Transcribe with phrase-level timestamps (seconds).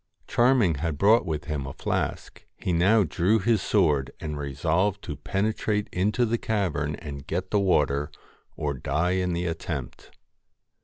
[0.27, 5.15] Charming had brought with him a flask: he now drew his sword and resolved to
[5.15, 8.09] penetrate into the cavern and get the water,
[8.57, 10.09] or die in the attempt.